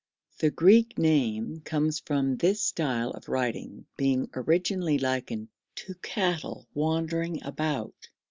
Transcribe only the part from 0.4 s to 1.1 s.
Greek